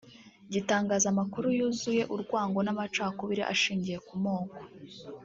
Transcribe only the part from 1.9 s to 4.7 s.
urwango n’amacakubiri ashingiye ku moko